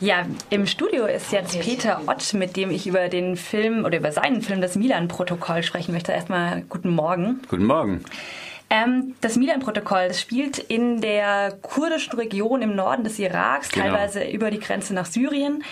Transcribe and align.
Ja, 0.00 0.26
im 0.50 0.66
Studio 0.66 1.06
ist 1.06 1.32
jetzt 1.32 1.58
Peter 1.60 2.02
Ott, 2.06 2.34
mit 2.34 2.56
dem 2.56 2.70
ich 2.70 2.86
über 2.86 3.08
den 3.08 3.36
Film 3.36 3.84
oder 3.84 3.96
über 3.96 4.12
seinen 4.12 4.42
Film 4.42 4.60
Das 4.60 4.76
Milan-Protokoll 4.76 5.62
sprechen 5.62 5.92
möchte. 5.92 6.12
Erstmal 6.12 6.62
guten 6.68 6.90
Morgen. 6.90 7.40
Guten 7.48 7.64
Morgen. 7.64 8.04
Ähm, 8.68 9.14
das 9.20 9.36
Milan-Protokoll, 9.36 10.08
das 10.08 10.20
spielt 10.20 10.58
in 10.58 11.00
der 11.00 11.56
kurdischen 11.62 12.18
Region 12.18 12.62
im 12.62 12.74
Norden 12.74 13.04
des 13.04 13.18
Iraks, 13.18 13.70
genau. 13.70 13.86
teilweise 13.86 14.24
über 14.24 14.50
die 14.50 14.58
Grenze 14.58 14.92
nach 14.92 15.06
Syrien. 15.06 15.62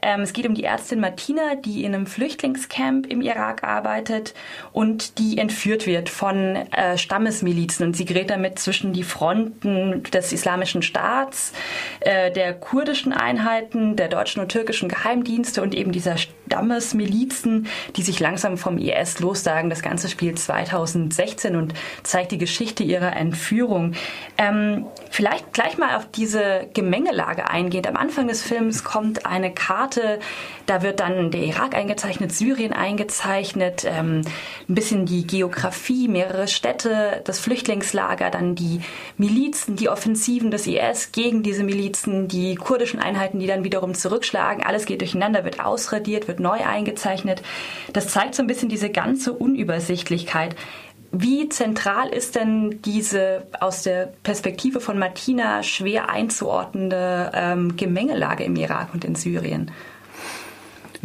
Ähm, 0.00 0.20
es 0.20 0.32
geht 0.32 0.46
um 0.46 0.54
die 0.54 0.64
Ärztin 0.64 1.00
Martina, 1.00 1.54
die 1.56 1.82
in 1.82 1.94
einem 1.94 2.06
Flüchtlingscamp 2.06 3.06
im 3.06 3.22
Irak 3.22 3.64
arbeitet 3.64 4.34
und 4.72 5.18
die 5.18 5.38
entführt 5.38 5.86
wird 5.86 6.10
von 6.10 6.56
äh, 6.56 6.98
Stammesmilizen. 6.98 7.86
Und 7.86 7.96
sie 7.96 8.04
gerät 8.04 8.30
damit 8.30 8.58
zwischen 8.58 8.92
die 8.92 9.02
Fronten 9.02 10.02
des 10.04 10.32
Islamischen 10.32 10.82
Staats, 10.82 11.54
äh, 12.00 12.30
der 12.30 12.54
kurdischen 12.54 13.12
Einheiten, 13.12 13.96
der 13.96 14.08
deutschen 14.08 14.42
und 14.42 14.48
türkischen 14.50 14.88
Geheimdienste 14.88 15.62
und 15.62 15.74
eben 15.74 15.92
dieser 15.92 16.16
Stammesmilizen, 16.16 17.66
die 17.96 18.02
sich 18.02 18.20
langsam 18.20 18.56
vom 18.56 18.78
IS 18.78 19.20
lossagen. 19.20 19.70
Das 19.70 19.82
Ganze 19.82 20.08
spielt 20.08 20.38
2016 20.38 21.56
und 21.56 21.74
zeigt 22.02 22.32
die 22.32 22.38
Geschichte 22.38 22.82
ihrer 22.82 23.16
Entführung. 23.16 23.94
Ähm, 24.38 24.86
vielleicht 25.10 25.52
gleich 25.52 25.78
mal 25.78 25.96
auf 25.96 26.06
diese 26.10 26.68
Gemengelage 26.74 27.48
eingehend. 27.48 27.86
Am 27.86 27.96
Anfang 27.96 28.28
des 28.28 28.42
Films 28.42 28.84
kommt 28.84 29.26
eine 29.26 29.52
Karte. 29.52 30.18
Da 30.66 30.82
wird 30.82 31.00
dann 31.00 31.30
der 31.30 31.42
Irak 31.42 31.74
eingezeichnet, 31.74 32.32
Syrien 32.32 32.72
eingezeichnet, 32.72 33.84
ähm, 33.86 34.22
ein 34.68 34.74
bisschen 34.74 35.06
die 35.06 35.26
Geografie, 35.26 36.08
mehrere 36.08 36.48
Städte, 36.48 37.22
das 37.24 37.38
Flüchtlingslager, 37.40 38.30
dann 38.30 38.54
die 38.54 38.80
Milizen, 39.18 39.76
die 39.76 39.88
Offensiven 39.88 40.50
des 40.50 40.66
IS 40.66 41.12
gegen 41.12 41.42
diese 41.42 41.64
Milizen, 41.64 41.83
die 41.92 42.54
kurdischen 42.54 43.00
Einheiten, 43.00 43.38
die 43.38 43.46
dann 43.46 43.64
wiederum 43.64 43.94
zurückschlagen. 43.94 44.64
Alles 44.64 44.86
geht 44.86 45.00
durcheinander, 45.00 45.44
wird 45.44 45.64
ausradiert, 45.64 46.28
wird 46.28 46.40
neu 46.40 46.64
eingezeichnet. 46.64 47.42
Das 47.92 48.08
zeigt 48.08 48.34
so 48.34 48.42
ein 48.42 48.46
bisschen 48.46 48.68
diese 48.68 48.90
ganze 48.90 49.32
Unübersichtlichkeit. 49.32 50.56
Wie 51.16 51.48
zentral 51.48 52.08
ist 52.08 52.34
denn 52.34 52.82
diese 52.82 53.46
aus 53.60 53.82
der 53.82 54.12
Perspektive 54.24 54.80
von 54.80 54.98
Martina 54.98 55.62
schwer 55.62 56.10
einzuordnende 56.10 57.30
ähm, 57.32 57.76
Gemengelage 57.76 58.42
im 58.42 58.56
Irak 58.56 58.88
und 58.92 59.04
in 59.04 59.14
Syrien? 59.14 59.70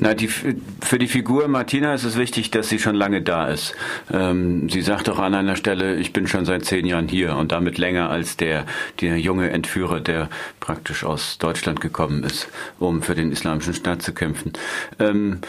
Na, 0.02 0.14
die, 0.14 0.30
für 0.30 0.98
die 0.98 1.08
Figur 1.08 1.50
Martina 1.50 1.94
ist 1.94 2.06
es 2.06 2.18
wichtig, 2.18 2.52
dass 2.52 2.70
sie 2.70 2.80
schon 2.80 2.96
lange 2.96 3.22
da 3.22 3.48
ist. 3.48 3.76
Ähm, 4.12 4.70
sie 4.70 4.82
sagt 4.82 5.10
auch 5.10 5.20
an 5.20 5.36
einer 5.36 5.58
Stelle, 5.58 5.98
ich 5.98 6.14
bin 6.14 6.26
schon 6.26 6.46
seit 6.46 6.64
zehn 6.64 6.86
Jahren 6.86 7.10
hier 7.10 7.36
und 7.36 7.52
damit 7.52 7.78
länger 7.78 8.10
als 8.10 8.38
der, 8.38 8.66
der 9.02 9.20
junge 9.20 9.50
Entführer, 9.50 10.00
der 10.00 10.30
praktisch 10.62 11.04
aus 11.04 11.38
Deutschland 11.38 11.82
gekommen 11.82 12.24
ist, 12.24 12.48
um 12.80 13.02
für 13.02 13.14
den 13.14 13.34
Islamischen 13.34 13.74
Staat 13.74 14.02
zu 14.02 14.14
kämpfen. 14.14 14.54
Ähm, 15.00 15.42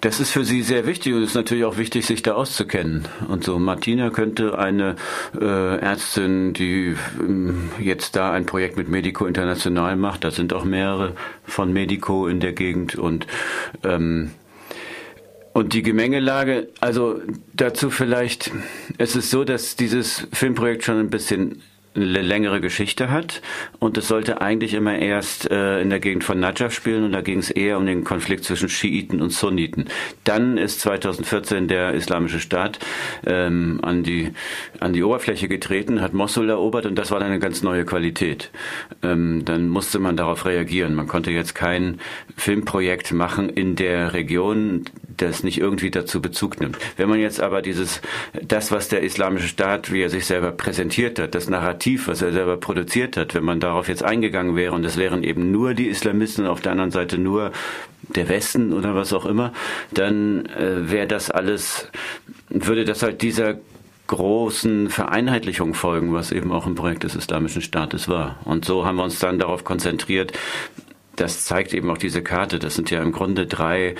das 0.00 0.20
ist 0.20 0.30
für 0.30 0.44
sie 0.44 0.62
sehr 0.62 0.86
wichtig 0.86 1.14
und 1.14 1.22
es 1.22 1.30
ist 1.30 1.34
natürlich 1.34 1.64
auch 1.64 1.78
wichtig, 1.78 2.06
sich 2.06 2.22
da 2.22 2.34
auszukennen. 2.34 3.06
Und 3.28 3.44
so 3.44 3.58
Martina 3.58 4.10
könnte 4.10 4.58
eine 4.58 4.96
äh, 5.40 5.78
Ärztin, 5.78 6.52
die 6.52 6.96
ähm, 7.20 7.70
jetzt 7.78 8.16
da 8.16 8.32
ein 8.32 8.46
Projekt 8.46 8.76
mit 8.76 8.88
Medico 8.88 9.26
International 9.26 9.96
macht, 9.96 10.24
da 10.24 10.30
sind 10.30 10.52
auch 10.52 10.64
mehrere 10.64 11.14
von 11.44 11.72
Medico 11.72 12.26
in 12.26 12.40
der 12.40 12.52
Gegend 12.52 12.96
und 12.96 13.26
ähm, 13.84 14.30
und 15.52 15.72
die 15.72 15.82
Gemengelage, 15.82 16.68
also 16.80 17.18
dazu 17.54 17.88
vielleicht, 17.88 18.50
es 18.98 19.16
ist 19.16 19.30
so, 19.30 19.42
dass 19.42 19.74
dieses 19.74 20.28
Filmprojekt 20.30 20.84
schon 20.84 21.00
ein 21.00 21.08
bisschen 21.08 21.62
eine 21.96 22.22
längere 22.22 22.60
Geschichte 22.60 23.10
hat 23.10 23.42
und 23.78 23.96
es 23.98 24.08
sollte 24.08 24.40
eigentlich 24.40 24.74
immer 24.74 24.98
erst 24.98 25.50
äh, 25.50 25.80
in 25.80 25.90
der 25.90 26.00
Gegend 26.00 26.24
von 26.24 26.38
Najaf 26.38 26.72
spielen 26.72 27.04
und 27.04 27.12
da 27.12 27.20
ging 27.20 27.38
es 27.38 27.50
eher 27.50 27.78
um 27.78 27.86
den 27.86 28.04
Konflikt 28.04 28.44
zwischen 28.44 28.68
Schiiten 28.68 29.20
und 29.20 29.30
Sunniten. 29.30 29.86
Dann 30.24 30.58
ist 30.58 30.80
2014 30.80 31.68
der 31.68 31.94
Islamische 31.94 32.40
Staat 32.40 32.78
ähm, 33.26 33.80
an 33.82 34.02
die 34.02 34.32
an 34.80 34.92
die 34.92 35.02
Oberfläche 35.02 35.48
getreten, 35.48 36.00
hat 36.00 36.12
Mosul 36.12 36.50
erobert 36.50 36.86
und 36.86 36.96
das 36.96 37.10
war 37.10 37.18
dann 37.18 37.28
eine 37.28 37.38
ganz 37.38 37.62
neue 37.62 37.84
Qualität. 37.84 38.50
Ähm, 39.02 39.44
dann 39.44 39.68
musste 39.68 39.98
man 39.98 40.16
darauf 40.16 40.44
reagieren. 40.44 40.94
Man 40.94 41.08
konnte 41.08 41.30
jetzt 41.30 41.54
kein 41.54 42.00
Filmprojekt 42.36 43.12
machen 43.12 43.48
in 43.48 43.76
der 43.76 44.12
Region, 44.12 44.84
das 45.16 45.42
nicht 45.42 45.58
irgendwie 45.58 45.90
dazu 45.90 46.20
Bezug 46.20 46.60
nimmt. 46.60 46.78
Wenn 46.96 47.08
man 47.08 47.20
jetzt 47.20 47.40
aber 47.40 47.62
dieses 47.62 48.02
das, 48.42 48.70
was 48.70 48.88
der 48.88 49.02
Islamische 49.02 49.48
Staat, 49.48 49.92
wie 49.92 50.02
er 50.02 50.10
sich 50.10 50.26
selber 50.26 50.52
präsentiert 50.52 51.18
hat, 51.18 51.34
das 51.34 51.48
Narrativ 51.48 51.85
Narrativ, 51.86 52.08
was 52.08 52.20
er 52.20 52.32
selber 52.32 52.56
produziert 52.56 53.16
hat, 53.16 53.34
wenn 53.34 53.44
man 53.44 53.60
darauf 53.60 53.88
jetzt 53.88 54.02
eingegangen 54.02 54.56
wäre 54.56 54.74
und 54.74 54.84
es 54.84 54.96
wären 54.96 55.22
eben 55.22 55.52
nur 55.52 55.72
die 55.72 55.86
Islamisten 55.86 56.44
auf 56.44 56.60
der 56.60 56.72
anderen 56.72 56.90
Seite 56.90 57.16
nur 57.16 57.52
der 58.14 58.28
Westen 58.28 58.72
oder 58.72 58.96
was 58.96 59.12
auch 59.12 59.24
immer, 59.24 59.52
dann 59.92 60.46
äh, 60.46 60.90
wäre 60.90 61.06
das 61.06 61.30
alles, 61.30 61.88
würde 62.48 62.84
das 62.84 63.04
halt 63.04 63.22
dieser 63.22 63.58
großen 64.08 64.90
Vereinheitlichung 64.90 65.74
folgen, 65.74 66.12
was 66.12 66.32
eben 66.32 66.50
auch 66.50 66.66
ein 66.66 66.74
Projekt 66.74 67.04
des 67.04 67.14
Islamischen 67.14 67.62
Staates 67.62 68.08
war. 68.08 68.40
Und 68.44 68.64
so 68.64 68.84
haben 68.84 68.96
wir 68.96 69.04
uns 69.04 69.20
dann 69.20 69.38
darauf 69.38 69.62
konzentriert, 69.62 70.32
das 71.16 71.44
zeigt 71.44 71.74
eben 71.74 71.90
auch 71.90 71.98
diese 71.98 72.22
Karte. 72.22 72.58
Das 72.58 72.74
sind 72.74 72.90
ja 72.90 73.02
im 73.02 73.12
Grunde 73.12 73.46
drei 73.46 73.94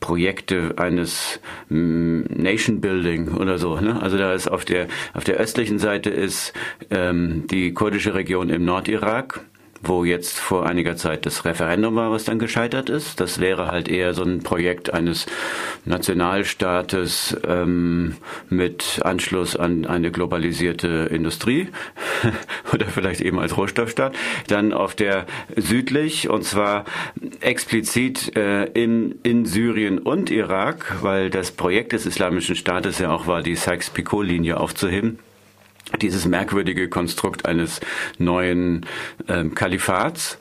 Projekte 0.00 0.74
eines 0.76 1.40
mm, 1.68 2.22
Nation 2.28 2.80
Building 2.80 3.34
oder 3.34 3.58
so. 3.58 3.78
Ne? 3.80 4.00
Also 4.00 4.16
da 4.16 4.32
ist 4.32 4.48
auf 4.48 4.64
der 4.64 4.88
auf 5.12 5.24
der 5.24 5.36
östlichen 5.36 5.78
Seite 5.78 6.10
ist 6.10 6.52
ähm, 6.90 7.46
die 7.48 7.72
kurdische 7.74 8.14
Region 8.14 8.48
im 8.48 8.64
Nordirak 8.64 9.40
wo 9.82 10.04
jetzt 10.04 10.38
vor 10.38 10.66
einiger 10.66 10.96
Zeit 10.96 11.24
das 11.24 11.44
Referendum 11.44 11.96
war, 11.96 12.10
was 12.10 12.24
dann 12.24 12.38
gescheitert 12.38 12.90
ist. 12.90 13.20
Das 13.20 13.40
wäre 13.40 13.68
halt 13.68 13.88
eher 13.88 14.12
so 14.12 14.22
ein 14.22 14.42
Projekt 14.42 14.92
eines 14.92 15.26
Nationalstaates 15.84 17.36
ähm, 17.46 18.16
mit 18.50 19.00
Anschluss 19.02 19.56
an 19.56 19.86
eine 19.86 20.10
globalisierte 20.10 21.08
Industrie 21.10 21.68
oder 22.72 22.86
vielleicht 22.86 23.22
eben 23.22 23.38
als 23.38 23.56
Rohstoffstaat. 23.56 24.14
Dann 24.48 24.72
auf 24.72 24.94
der 24.94 25.26
südlich 25.56 26.28
und 26.28 26.44
zwar 26.44 26.84
explizit 27.40 28.36
äh, 28.36 28.64
in, 28.66 29.18
in 29.22 29.46
Syrien 29.46 29.98
und 29.98 30.30
Irak, 30.30 30.96
weil 31.00 31.30
das 31.30 31.52
Projekt 31.52 31.92
des 31.92 32.04
Islamischen 32.04 32.54
Staates 32.54 32.98
ja 32.98 33.10
auch 33.10 33.26
war, 33.26 33.42
die 33.42 33.56
Sykes-Picot-Linie 33.56 34.58
aufzuheben 34.58 35.18
dieses 35.98 36.26
merkwürdige 36.26 36.88
Konstrukt 36.88 37.46
eines 37.46 37.80
neuen 38.18 38.86
ähm, 39.28 39.54
Kalifats 39.54 40.38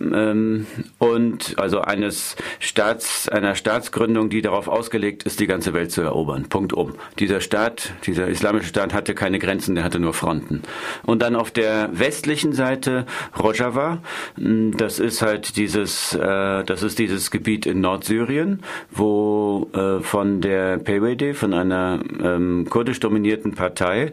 ähm, 0.00 0.66
und 0.98 1.58
also 1.58 1.80
eines 1.80 2.36
Staats, 2.58 3.28
einer 3.28 3.54
Staatsgründung, 3.54 4.28
die 4.30 4.42
darauf 4.42 4.68
ausgelegt 4.68 5.22
ist, 5.22 5.40
die 5.40 5.46
ganze 5.46 5.72
Welt 5.72 5.92
zu 5.92 6.02
erobern. 6.02 6.46
Punkt 6.48 6.72
um. 6.72 6.94
Dieser 7.18 7.40
Staat, 7.40 7.92
dieser 8.06 8.28
islamische 8.28 8.68
Staat 8.68 8.92
hatte 8.94 9.14
keine 9.14 9.38
Grenzen, 9.38 9.74
der 9.74 9.84
hatte 9.84 10.00
nur 10.00 10.14
Fronten. 10.14 10.62
Und 11.04 11.22
dann 11.22 11.36
auf 11.36 11.50
der 11.50 11.90
westlichen 11.92 12.52
Seite 12.52 13.06
Rojava, 13.38 14.02
hm, 14.36 14.76
das 14.76 14.98
ist 14.98 15.22
halt 15.22 15.56
dieses, 15.56 16.14
äh, 16.14 16.64
das 16.64 16.82
ist 16.82 16.98
dieses 16.98 17.30
Gebiet 17.30 17.66
in 17.66 17.80
Nordsyrien, 17.80 18.62
wo 18.90 19.70
äh, 19.72 20.00
von 20.00 20.40
der 20.40 20.78
PWD, 20.78 21.34
von 21.34 21.54
einer 21.54 22.00
ähm, 22.22 22.66
kurdisch 22.68 23.00
dominierten 23.00 23.54
Partei, 23.54 24.12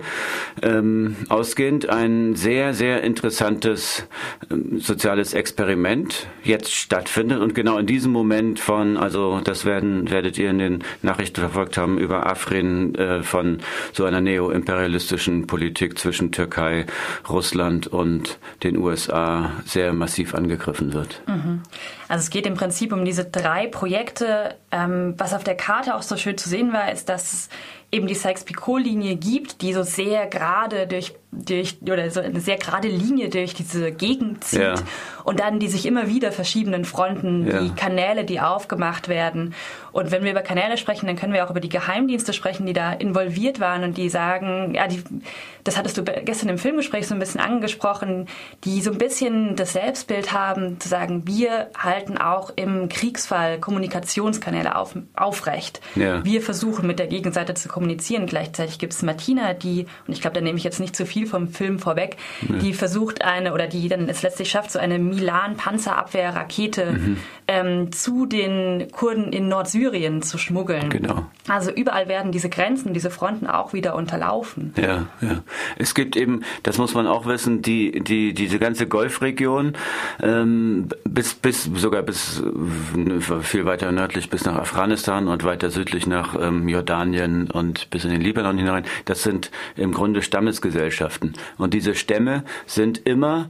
äh, 0.62 0.75
ähm, 0.78 1.16
ausgehend 1.30 1.90
ein 1.90 2.36
sehr, 2.36 2.74
sehr 2.74 3.04
interessantes 3.04 4.08
ähm, 4.52 4.80
soziales 4.80 5.34
Experiment 5.34 6.28
jetzt 6.44 6.74
stattfindet 6.74 7.40
und 7.40 7.56
genau 7.56 7.78
in 7.78 7.86
diesem 7.86 8.12
Moment 8.12 8.60
von, 8.60 8.98
also 8.98 9.42
das 9.44 9.66
werden, 9.66 10.10
werdet 10.12 10.38
ihr 10.38 10.50
in 10.50 10.60
den 10.60 10.84
Nachrichten 11.02 11.42
verfolgt 11.42 11.78
haben, 11.78 11.98
über 11.98 12.28
Afrin 12.28 12.96
äh, 12.96 13.24
von 13.24 13.60
so 13.94 14.06
einer 14.06 14.22
neoimperialistischen 14.22 15.48
Politik 15.48 15.98
zwischen 15.98 16.32
Türkei, 16.32 16.86
Russland 17.30 17.88
und 17.88 18.38
den 18.64 18.78
USA 18.78 19.52
sehr 19.66 19.94
massiv 19.94 20.36
angegriffen 20.36 20.94
wird. 20.94 21.22
Mhm. 21.28 21.62
Also 22.08 22.24
es 22.24 22.30
geht 22.30 22.46
im 22.46 22.54
Prinzip 22.56 22.94
um 22.94 23.04
diese 23.06 23.26
drei 23.26 23.68
Projekte. 23.68 24.56
Ähm, 24.72 25.16
was 25.18 25.34
auf 25.34 25.44
der 25.44 25.56
Karte 25.56 25.96
auch 25.96 26.02
so 26.02 26.18
schön 26.18 26.38
zu 26.38 26.50
sehen 26.50 26.74
war, 26.74 26.92
ist, 26.92 27.10
dass 27.10 27.50
eben 27.96 28.08
die 28.08 28.16
Sykes-Picot-Linie 28.16 29.16
gibt, 29.16 29.62
die 29.62 29.74
so 29.74 29.84
sehr 29.84 30.28
gerade 30.28 30.86
durch 30.86 31.16
durch 31.36 31.78
oder 31.82 32.10
so 32.10 32.20
eine 32.20 32.40
sehr 32.40 32.58
gerade 32.58 32.88
Linie 32.88 33.30
durch 33.30 33.54
diese 33.54 33.92
Gegend 33.92 34.44
zieht 34.44 34.62
ja. 34.62 34.76
und 35.24 35.40
dann 35.40 35.60
die 35.60 35.68
sich 35.68 35.86
immer 35.86 36.08
wieder 36.08 36.32
verschiedenen 36.32 36.86
Fronten, 36.86 37.48
ja. 37.48 37.62
die 37.62 37.74
Kanäle, 37.74 38.26
die 38.26 38.40
aufgemacht 38.40 39.08
werden. 39.08 39.54
Und 39.92 40.12
wenn 40.12 40.24
wir 40.24 40.32
über 40.32 40.42
Kanäle 40.42 40.78
sprechen, 40.78 41.08
dann 41.08 41.16
können 41.16 41.34
wir 41.34 41.46
auch 41.46 41.52
über 41.52 41.62
die 41.62 41.70
Geheimdienste 41.70 42.34
sprechen, 42.34 42.66
die 42.66 42.74
da 42.74 42.92
involviert 42.92 43.60
waren 43.60 43.84
und 43.84 43.98
die 43.98 44.10
sagen, 44.10 44.74
ja, 44.76 44.88
die, 44.88 45.02
das 45.64 45.78
hattest 45.78 45.98
du 45.98 46.04
gestern 46.04 46.50
im 46.50 46.58
Filmgespräch 46.58 47.08
so 47.08 47.14
ein 47.14 47.20
bisschen 47.20 47.40
angesprochen, 47.40 48.28
die 48.66 48.82
so 48.82 48.92
ein 48.92 48.98
bisschen 48.98 49.56
das 49.56 49.74
Selbstbild 49.74 50.34
haben, 50.34 50.80
zu 50.80 50.90
sagen, 50.90 51.24
wir 51.26 51.70
halten 51.78 52.18
auch 52.18 52.52
im 52.56 52.90
Kriegsfall 52.90 53.60
Kommunikationskanäle 53.60 54.76
auf, 54.76 54.96
aufrecht. 55.16 55.82
Ja. 55.96 56.24
Wir 56.26 56.42
versuchen 56.42 56.88
mit 56.88 57.00
der 57.00 57.08
Gegenseite 57.08 57.54
zu 57.54 57.68
kommunizieren. 57.68 58.26
Gleichzeitig 58.26 58.80
gibt 58.80 58.94
es 58.94 59.02
Martina, 59.02 59.54
die, 59.54 59.86
und 60.08 60.14
ich 60.14 60.22
glaube, 60.22 60.36
da 60.36 60.42
nehme 60.42 60.58
ich 60.58 60.64
jetzt 60.64 60.80
nicht 60.80 60.96
zu 60.96 61.06
viel 61.06 61.25
viel 61.26 61.32
vom 61.32 61.48
Film 61.50 61.80
vorweg, 61.80 62.18
ja. 62.48 62.56
die 62.58 62.74
versucht 62.74 63.24
eine 63.24 63.54
oder 63.54 63.68
die 63.68 63.88
dann 63.90 64.08
es 64.10 64.22
letztlich 64.22 64.50
schafft, 64.50 64.72
so 64.72 64.80
eine 64.80 65.00
Milan-Panzerabwehr-Rakete 65.00 66.92
mhm. 66.92 67.18
ähm, 67.48 67.92
zu 67.92 68.26
den 68.26 68.92
Kurden 68.92 69.34
in 69.34 69.48
Nordsyrien 69.48 70.22
zu 70.22 70.38
schmuggeln. 70.38 70.90
Genau. 70.90 71.26
Also 71.48 71.72
überall 71.72 72.08
werden 72.08 72.32
diese 72.32 72.50
Grenzen, 72.50 72.94
diese 72.94 73.10
Fronten 73.10 73.48
auch 73.48 73.74
wieder 73.74 73.96
unterlaufen. 73.96 74.74
Ja, 74.78 75.08
ja. 75.22 75.44
Es 75.78 75.96
gibt 75.96 76.16
eben, 76.16 76.44
das 76.64 76.78
muss 76.78 76.94
man 76.94 77.08
auch 77.08 77.26
wissen, 77.26 77.62
die, 77.62 78.04
die, 78.04 78.34
diese 78.34 78.60
ganze 78.60 78.88
Golfregion 78.88 79.74
ähm, 80.22 80.88
bis, 81.04 81.34
bis 81.34 81.70
sogar 81.76 82.04
bis 82.04 82.42
viel 83.42 83.66
weiter 83.66 83.92
nördlich 83.92 84.30
bis 84.30 84.46
nach 84.46 84.56
Afghanistan 84.56 85.28
und 85.28 85.44
weiter 85.44 85.70
südlich 85.70 86.08
nach 86.08 86.36
ähm, 86.40 86.68
Jordanien 86.68 87.50
und 87.52 87.90
bis 87.90 88.06
in 88.06 88.12
den 88.12 88.22
Libanon 88.22 88.58
hinein. 88.58 88.86
Das 89.06 89.24
sind 89.24 89.52
im 89.76 89.92
Grunde 89.94 90.22
Stammesgesellschaften. 90.22 91.05
Und 91.58 91.74
diese 91.74 91.96
Stämme 91.96 92.44
sind 92.66 93.06
immer 93.06 93.50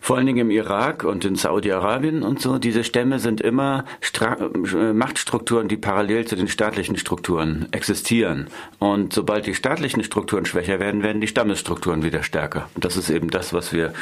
vor 0.00 0.16
allen 0.16 0.26
Dingen 0.26 0.38
im 0.38 0.50
Irak 0.50 1.04
und 1.04 1.24
in 1.24 1.34
Saudi-Arabien 1.34 2.22
und 2.22 2.40
so, 2.40 2.58
diese 2.58 2.84
Stämme 2.84 3.18
sind 3.18 3.40
immer 3.40 3.84
Stra 4.00 4.36
äh, 4.36 4.92
Machtstrukturen, 4.92 5.68
die 5.68 5.76
parallel 5.76 6.24
zu 6.26 6.36
den 6.36 6.48
staatlichen 6.48 6.96
Strukturen 6.96 7.66
existieren. 7.72 8.48
Und 8.78 9.12
sobald 9.12 9.46
die 9.46 9.54
staatlichen 9.54 10.02
Strukturen 10.04 10.46
schwächer 10.46 10.78
werden, 10.78 11.02
werden 11.02 11.20
die 11.20 11.26
Stammesstrukturen 11.26 12.04
wieder 12.04 12.22
stärker. 12.22 12.68
Und 12.74 12.84
das 12.84 12.96
ist 12.96 13.10
eben 13.10 13.30
das, 13.30 13.52
was 13.52 13.72
wir 13.72 13.92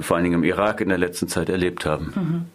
vor 0.00 0.16
allen 0.16 0.24
Dingen 0.24 0.42
im 0.42 0.44
Irak 0.44 0.80
in 0.80 0.88
der 0.88 0.98
letzten 0.98 1.28
Zeit 1.28 1.48
erlebt 1.48 1.84
haben. 1.84 2.48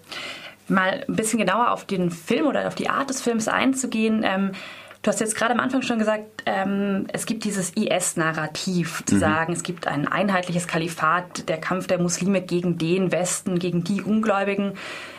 Mhm. 0.68 0.76
Mal 0.76 1.06
ein 1.08 1.16
bisschen 1.16 1.40
genauer 1.40 1.72
auf 1.72 1.86
den 1.86 2.12
Film 2.12 2.46
oder 2.48 2.68
auf 2.68 2.76
die 2.76 2.90
Art 2.90 3.10
des 3.10 3.22
Films 3.22 3.48
einzugehen. 3.48 4.24
Ähm 4.26 4.52
Du 5.02 5.12
hast 5.12 5.20
jetzt 5.20 5.36
gerade 5.36 5.54
am 5.54 5.60
Anfang 5.60 5.82
schon 5.84 6.00
gesagt, 6.00 6.44
ähm, 6.46 7.08
es 7.14 7.26
gibt 7.26 7.44
dieses 7.44 7.72
IS-Narrativ, 7.72 9.04
zu 9.06 9.16
mhm. 9.16 9.20
sagen, 9.20 9.54
es 9.54 9.64
gibt 9.64 9.88
ein 9.88 10.08
einheitliches 10.08 10.68
Kalifat, 10.68 11.48
der 11.48 11.58
Kampf 11.58 11.88
der 11.88 12.00
Muslime 12.00 12.42
gegen 12.42 12.78
den 12.78 13.12
Westen, 13.12 13.60
gegen 13.60 13.84
die 13.84 14.02
Ungläubigen. 14.02 14.74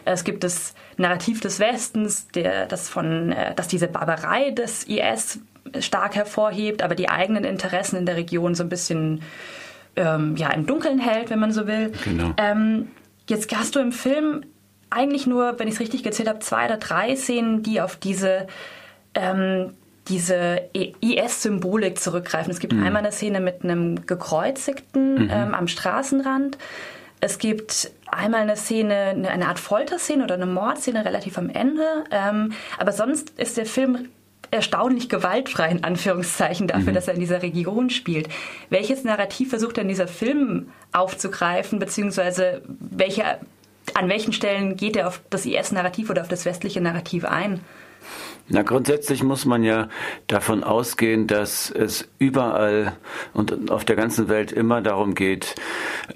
Es 0.05 0.25
gibt 0.25 0.45
das 0.45 0.75
Narrativ 0.97 1.41
des 1.41 1.61
Westens, 1.61 2.29
der, 2.29 2.67
das, 2.67 2.89
von, 2.89 3.33
äh, 3.33 3.55
das 3.55 3.69
diese 3.69 3.89
Barbarei 3.89 4.51
des 4.51 4.85
IS 4.85 5.41
stark 5.81 6.17
hervorhebt, 6.17 6.83
aber 6.83 6.95
die 6.95 7.09
eigenen 7.09 7.45
Interessen 7.45 7.97
in 7.97 8.07
der 8.07 8.17
Region 8.17 8.55
so 8.55 8.63
ein 8.63 8.69
bisschen 8.69 9.23
ähm, 9.97 10.37
ja, 10.37 10.51
im 10.51 10.67
Dunkeln 10.67 10.99
hält, 10.99 11.31
wenn 11.31 11.39
man 11.39 11.53
so 11.53 11.67
will. 11.67 11.93
Genau. 12.05 12.33
Ähm, 12.37 12.89
jetzt 13.29 13.55
hast 13.57 13.77
du 13.77 13.81
im 13.81 13.93
Film 13.93 14.45
eigentlich 14.91 15.27
nur, 15.27 15.59
wenn 15.59 15.69
ich 15.69 15.75
es 15.75 15.81
richtig 15.81 16.03
gezählt 16.03 16.29
habe, 16.29 16.39
zwei 16.39 16.67
oder 16.67 16.79
drei 16.79 17.15
Szenen, 17.17 17.63
die 17.63 17.81
auf 17.81 17.97
diese 17.97 18.47
ähm, 19.19 19.75
diese 20.09 20.63
IS-Symbolik 20.73 21.99
zurückgreifen. 21.99 22.51
Es 22.51 22.61
gibt 22.61 22.73
mhm. 22.73 22.83
einmal 22.83 23.03
eine 23.03 23.13
Szene 23.13 23.41
mit 23.41 23.63
einem 23.63 24.07
Gekreuzigten 24.07 25.25
mhm. 25.25 25.31
ähm, 25.31 25.55
am 25.55 25.69
Straßenrand. 25.69 26.57
Es 27.21 27.39
gibt 27.39 27.91
einmal 28.07 28.43
eine 28.43 28.57
Szene, 28.57 29.29
eine 29.29 29.49
Art 29.49 29.59
Folterszene 29.59 30.25
oder 30.25 30.35
eine 30.35 30.47
Mordszene 30.47 31.05
relativ 31.05 31.37
am 31.37 31.51
Ende. 31.51 32.05
Ähm, 32.11 32.53
aber 32.79 32.93
sonst 32.93 33.31
ist 33.39 33.57
der 33.57 33.67
Film 33.67 34.09
erstaunlich 34.51 35.09
gewaltfrei 35.09 35.69
in 35.69 35.85
Anführungszeichen 35.85 36.69
dafür, 36.69 36.93
mhm. 36.93 36.95
dass 36.95 37.09
er 37.09 37.15
in 37.15 37.21
dieser 37.21 37.43
Region 37.43 37.91
spielt. 37.91 38.29
Welches 38.71 39.05
Narrativ 39.05 39.51
versucht 39.51 39.77
denn 39.77 39.89
dieser 39.89 40.09
Film 40.09 40.69
aufzugreifen, 40.93 41.79
beziehungsweise 41.79 42.63
welche, 42.67 43.25
an 43.95 44.09
welchen 44.09 44.33
Stellen 44.33 44.77
geht 44.77 44.97
er 44.97 45.09
auf 45.09 45.21
das 45.29 45.45
IS-Narrativ 45.45 46.09
oder 46.09 46.23
auf 46.23 46.29
das 46.29 46.47
westliche 46.47 46.81
Narrativ 46.81 47.25
ein? 47.25 47.61
Na, 48.49 48.63
grundsätzlich 48.63 49.23
muss 49.23 49.45
man 49.45 49.63
ja 49.63 49.89
davon 50.27 50.65
ausgehen, 50.65 51.27
dass 51.27 51.71
es 51.71 52.09
überall 52.19 52.97
und 53.35 53.71
auf 53.71 53.85
der 53.85 53.97
ganzen 53.97 54.29
Welt 54.29 54.53
immer 54.53 54.81
darum 54.81 55.15
geht, 55.15 55.55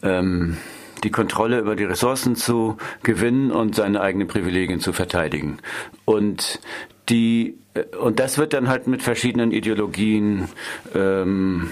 ähm, 0.02 0.56
die 1.04 1.10
Kontrolle 1.10 1.58
über 1.58 1.76
die 1.76 1.84
Ressourcen 1.84 2.36
zu 2.36 2.78
gewinnen 3.02 3.50
und 3.50 3.74
seine 3.74 4.00
eigenen 4.00 4.28
Privilegien 4.28 4.80
zu 4.80 4.92
verteidigen. 4.92 5.58
Und 6.04 6.60
die 7.08 7.58
äh, 7.74 7.84
und 7.96 8.18
das 8.18 8.38
wird 8.38 8.52
dann 8.52 8.68
halt 8.68 8.86
mit 8.86 9.02
verschiedenen 9.02 9.52
Ideologien 9.52 10.48
ähm, 10.94 11.70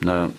na, 0.00 0.30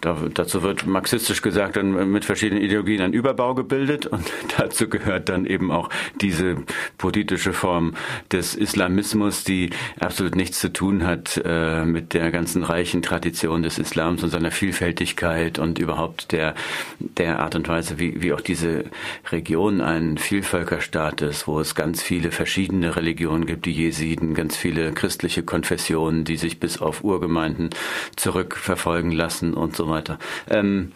da, 0.00 0.16
dazu 0.32 0.62
wird 0.62 0.86
marxistisch 0.86 1.42
gesagt 1.42 1.76
dann 1.76 2.10
mit 2.10 2.24
verschiedenen 2.24 2.62
Ideologien 2.62 3.02
ein 3.02 3.12
Überbau 3.12 3.54
gebildet. 3.54 4.06
Und 4.06 4.32
dazu 4.58 4.88
gehört 4.88 5.28
dann 5.28 5.46
eben 5.46 5.70
auch 5.70 5.88
diese 6.20 6.56
politische 6.98 7.52
Form 7.52 7.94
des 8.32 8.54
Islamismus, 8.54 9.44
die 9.44 9.70
absolut 10.00 10.36
nichts 10.36 10.60
zu 10.60 10.72
tun 10.72 11.06
hat 11.06 11.40
äh, 11.44 11.84
mit 11.84 12.14
der 12.14 12.30
ganzen 12.30 12.62
reichen 12.62 13.02
Tradition 13.02 13.62
des 13.62 13.78
Islams 13.78 14.22
und 14.22 14.30
seiner 14.30 14.50
Vielfältigkeit 14.50 15.58
und 15.58 15.78
überhaupt 15.78 16.32
der, 16.32 16.54
der 16.98 17.40
Art 17.40 17.54
und 17.54 17.68
Weise, 17.68 17.98
wie, 17.98 18.22
wie 18.22 18.32
auch 18.32 18.40
diese 18.40 18.84
Region 19.30 19.80
ein 19.80 20.18
Vielvölkerstaat 20.18 21.22
ist, 21.22 21.46
wo 21.46 21.60
es 21.60 21.74
ganz 21.74 22.02
viele 22.02 22.30
verschiedene 22.30 22.96
Religionen 22.96 23.46
gibt, 23.46 23.66
die 23.66 23.72
Jesiden, 23.72 24.34
ganz 24.34 24.56
viele 24.56 24.92
christliche 24.92 25.42
Konfessionen, 25.42 26.24
die 26.24 26.36
sich 26.36 26.60
bis 26.60 26.80
auf 26.80 27.04
Urgemeinden 27.04 27.70
zurückverfolgen 28.16 29.12
lassen 29.12 29.54
und 29.54 29.76
so 29.78 29.88
weiter. 29.88 30.18
Ähm, 30.50 30.92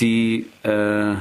die 0.00 0.46
äh, 0.64 1.14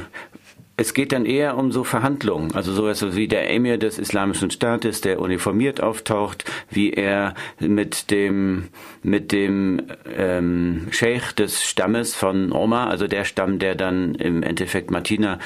es 0.78 0.94
geht 0.94 1.14
dann 1.14 1.26
eher 1.26 1.58
um 1.58 1.72
so 1.72 1.84
Verhandlungen, 1.86 2.54
also 2.54 2.74
sowas 2.74 3.16
wie 3.16 3.30
der 3.30 3.50
Emir 3.50 3.78
des 3.78 3.98
Islamischen 3.98 4.52
Staates, 4.52 5.00
der 5.00 5.22
uniformiert 5.22 5.82
auftaucht, 5.82 6.44
wie 6.70 6.92
er 6.92 7.34
mit 7.60 8.12
dem 8.12 8.66
mit 9.02 9.32
dem 9.32 9.84
ähm, 10.18 10.88
Sheikh 10.92 11.34
des 11.38 11.64
Stammes 11.64 12.14
von 12.14 12.52
Omar, 12.52 12.90
also 12.90 13.08
der 13.08 13.24
Stamm, 13.24 13.60
der 13.60 13.76
dann 13.76 14.16
im 14.16 14.44
Endeffekt 14.44 14.92
Martina 14.92 15.40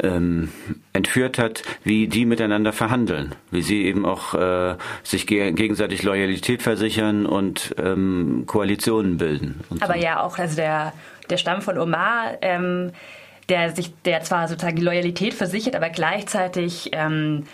ähm, 0.00 0.50
entführt 0.98 1.38
hat, 1.38 1.62
wie 1.82 2.08
die 2.08 2.26
miteinander 2.26 2.74
verhandeln, 2.74 3.34
wie 3.50 3.62
sie 3.62 3.84
eben 3.84 4.04
auch 4.04 4.34
äh, 4.34 4.76
sich 5.02 5.26
ge 5.26 5.52
gegenseitig 5.52 6.02
Loyalität 6.02 6.62
versichern 6.62 7.24
und 7.24 7.74
ähm, 7.78 8.44
Koalitionen 8.46 9.16
bilden. 9.16 9.60
Aber 9.80 9.94
so. 9.94 10.00
ja 10.00 10.20
auch 10.20 10.38
also 10.38 10.56
der 10.56 10.92
der 11.30 11.38
Stamm 11.38 11.62
von 11.62 11.78
Omar. 11.78 12.38
Ähm 12.42 12.92
der 13.48 13.74
sich, 13.74 13.94
der 14.02 14.22
zwar 14.22 14.46
sozusagen 14.46 14.76
die 14.76 14.82
Loyalität 14.82 15.32
versichert, 15.32 15.74
aber 15.74 15.88
gleichzeitig 15.88 16.90
ähm, 16.92 17.44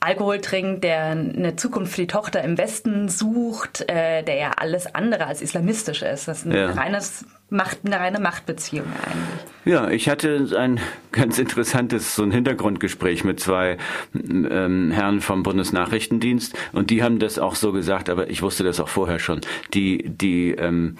Alkohol 0.00 0.40
trinkt, 0.40 0.82
der 0.82 1.10
eine 1.10 1.56
Zukunft 1.56 1.94
für 1.94 2.02
die 2.02 2.06
Tochter 2.06 2.42
im 2.42 2.56
Westen 2.56 3.08
sucht, 3.08 3.82
äh, 3.82 4.22
der 4.22 4.36
ja 4.36 4.50
alles 4.56 4.94
andere 4.94 5.26
als 5.26 5.42
islamistisch 5.42 6.02
ist. 6.02 6.26
Das 6.26 6.38
ist 6.38 6.46
ein 6.46 6.52
ja. 6.52 6.70
reines 6.70 7.26
Macht, 7.50 7.80
eine 7.84 8.00
reine 8.00 8.18
Machtbeziehung 8.18 8.86
eigentlich. 8.86 9.49
Ja, 9.66 9.90
ich 9.90 10.08
hatte 10.08 10.48
ein 10.56 10.80
ganz 11.12 11.38
interessantes 11.38 12.14
so 12.14 12.22
ein 12.22 12.30
Hintergrundgespräch 12.30 13.24
mit 13.24 13.40
zwei 13.40 13.76
ähm, 14.14 14.90
Herren 14.90 15.20
vom 15.20 15.42
Bundesnachrichtendienst 15.42 16.56
und 16.72 16.88
die 16.88 17.02
haben 17.02 17.18
das 17.18 17.38
auch 17.38 17.54
so 17.54 17.70
gesagt, 17.72 18.08
aber 18.08 18.30
ich 18.30 18.40
wusste 18.40 18.64
das 18.64 18.80
auch 18.80 18.88
vorher 18.88 19.18
schon. 19.18 19.42
Die 19.74 20.02
die 20.08 20.52
ähm, 20.52 20.96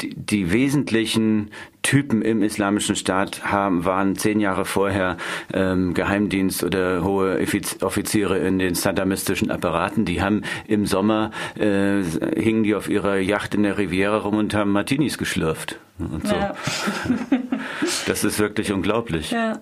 die, 0.00 0.14
die 0.14 0.52
wesentlichen 0.52 1.50
Typen 1.84 2.22
im 2.22 2.42
Islamischen 2.42 2.96
Staat 2.96 3.44
haben, 3.44 3.84
waren 3.84 4.16
zehn 4.16 4.40
Jahre 4.40 4.64
vorher 4.64 5.18
ähm, 5.52 5.94
Geheimdienst 5.94 6.64
oder 6.64 7.04
hohe 7.04 7.38
Offiziere 7.82 8.38
in 8.38 8.58
den 8.58 8.74
saddamistischen 8.74 9.50
Apparaten. 9.50 10.04
Die 10.04 10.20
haben 10.20 10.42
im 10.66 10.86
Sommer 10.86 11.30
äh, 11.56 12.02
hingen 12.36 12.64
die 12.64 12.74
auf 12.74 12.88
ihrer 12.88 13.18
Yacht 13.18 13.54
in 13.54 13.62
der 13.62 13.78
Riviera 13.78 14.16
rum 14.16 14.38
und 14.38 14.54
haben 14.54 14.72
Martinis 14.72 15.18
geschlürft. 15.18 15.78
Und 15.96 16.26
so. 16.26 16.34
Ja. 16.34 16.54
das 18.08 18.24
ist 18.24 18.40
wirklich 18.40 18.72
unglaublich. 18.72 19.30
Ja. 19.30 19.60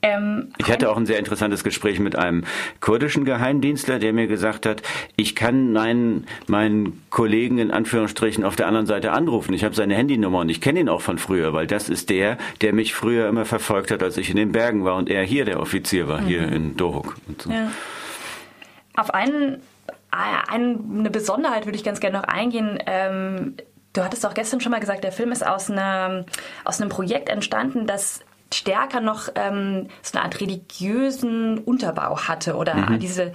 Ähm, 0.00 0.52
ich 0.56 0.70
hatte 0.70 0.88
auch 0.88 0.96
ein 0.96 1.04
sehr 1.04 1.18
interessantes 1.18 1.62
Gespräch 1.62 2.00
mit 2.00 2.16
einem 2.16 2.44
kurdischen 2.80 3.26
Geheimdienstler, 3.26 3.98
der 3.98 4.14
mir 4.14 4.28
gesagt 4.28 4.64
hat, 4.64 4.82
ich 5.16 5.36
kann 5.36 5.72
meinen, 5.72 6.26
meinen 6.46 7.02
Kollegen 7.10 7.58
in 7.58 7.70
Anführungsstrichen 7.70 8.44
auf 8.44 8.56
der 8.56 8.66
anderen 8.66 8.86
Seite 8.86 9.12
anrufen. 9.12 9.52
Ich 9.52 9.62
habe 9.62 9.74
seine 9.74 9.94
Handynummer 9.94 10.38
und 10.38 10.48
ich 10.48 10.62
kenne 10.62 10.80
ihn 10.80 10.88
auch 10.88 11.02
von 11.02 11.18
früher, 11.18 11.47
weil 11.52 11.66
das 11.66 11.88
ist 11.88 12.10
der, 12.10 12.38
der 12.60 12.72
mich 12.72 12.94
früher 12.94 13.28
immer 13.28 13.44
verfolgt 13.44 13.90
hat, 13.90 14.02
als 14.02 14.16
ich 14.16 14.30
in 14.30 14.36
den 14.36 14.52
Bergen 14.52 14.84
war 14.84 14.96
und 14.96 15.08
er 15.08 15.22
hier 15.22 15.44
der 15.44 15.60
Offizier 15.60 16.08
war, 16.08 16.20
mhm. 16.20 16.26
hier 16.26 16.52
in 16.52 16.76
Dohuk. 16.76 17.16
So. 17.38 17.50
Ja. 17.50 17.70
Auf 18.96 19.12
einen 19.14 19.62
eine 20.10 21.10
Besonderheit 21.10 21.66
würde 21.66 21.76
ich 21.76 21.84
ganz 21.84 22.00
gerne 22.00 22.16
noch 22.16 22.24
eingehen. 22.24 22.78
Ähm, 22.86 23.56
Du 23.98 24.04
hattest 24.04 24.24
auch 24.26 24.34
gestern 24.34 24.60
schon 24.60 24.70
mal 24.70 24.80
gesagt, 24.80 25.02
der 25.02 25.12
Film 25.12 25.32
ist 25.32 25.44
aus, 25.44 25.70
einer, 25.70 26.24
aus 26.64 26.80
einem 26.80 26.90
Projekt 26.90 27.28
entstanden, 27.28 27.86
das 27.86 28.20
stärker 28.54 29.00
noch 29.00 29.28
ähm, 29.34 29.88
so 30.02 30.16
eine 30.16 30.24
Art 30.24 30.40
religiösen 30.40 31.58
Unterbau 31.58 32.16
hatte 32.28 32.54
oder 32.56 32.74
mhm. 32.74 33.00
diese 33.00 33.32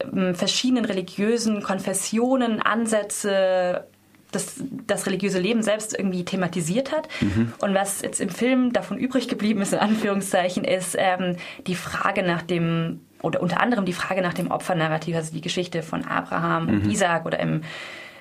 ähm, 0.00 0.34
verschiedenen 0.34 0.84
religiösen 0.84 1.62
Konfessionen, 1.62 2.60
Ansätze, 2.60 3.86
das, 4.32 4.54
das 4.86 5.06
religiöse 5.06 5.38
Leben 5.38 5.62
selbst 5.62 5.98
irgendwie 5.98 6.24
thematisiert 6.24 6.92
hat. 6.92 7.08
Mhm. 7.20 7.52
Und 7.60 7.74
was 7.74 8.02
jetzt 8.02 8.20
im 8.20 8.30
Film 8.30 8.72
davon 8.72 8.98
übrig 8.98 9.28
geblieben 9.28 9.60
ist, 9.62 9.72
in 9.72 9.78
Anführungszeichen, 9.78 10.64
ist 10.64 10.96
ähm, 10.98 11.36
die 11.66 11.74
Frage 11.74 12.22
nach 12.22 12.42
dem, 12.42 13.00
oder 13.22 13.42
unter 13.42 13.60
anderem 13.60 13.84
die 13.84 13.92
Frage 13.92 14.22
nach 14.22 14.34
dem 14.34 14.50
Opfernarrativ, 14.50 15.16
also 15.16 15.32
die 15.32 15.40
Geschichte 15.40 15.82
von 15.82 16.04
Abraham 16.04 16.68
und 16.68 16.84
mhm. 16.84 16.90
Isaac 16.90 17.26
oder 17.26 17.38
im 17.40 17.62